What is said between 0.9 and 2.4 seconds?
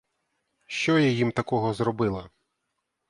я їм такого зробила?